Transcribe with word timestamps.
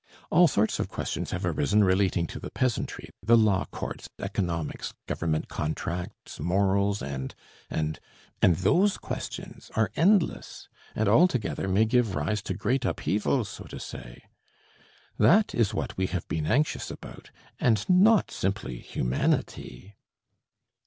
All 0.31 0.47
sorts 0.47 0.79
of 0.79 0.89
questions 0.89 1.29
have 1.29 1.45
arisen 1.45 1.83
relating 1.83 2.25
to 2.25 2.39
the 2.39 2.49
peasantry, 2.49 3.11
the 3.21 3.37
law 3.37 3.65
courts, 3.65 4.09
economics, 4.17 4.95
government 5.05 5.47
contracts, 5.47 6.39
morals 6.39 7.03
and... 7.03 7.35
and... 7.69 7.99
and 8.41 8.55
those 8.55 8.97
questions 8.97 9.69
are 9.75 9.91
endless, 9.95 10.67
and 10.95 11.07
all 11.07 11.27
together 11.27 11.67
may 11.67 11.85
give 11.85 12.15
rise 12.15 12.41
to 12.41 12.55
great 12.55 12.83
upheavals, 12.83 13.47
so 13.47 13.65
to 13.65 13.79
say. 13.79 14.23
That 15.19 15.53
is 15.53 15.71
what 15.71 15.95
we 15.97 16.07
have 16.07 16.27
been 16.27 16.47
anxious 16.47 16.89
about, 16.89 17.29
and 17.59 17.87
not 17.87 18.31
simply 18.31 18.79
humanity...." 18.79 19.97